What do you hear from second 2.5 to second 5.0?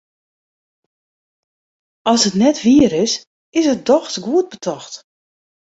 wier is, is it dochs goed betocht.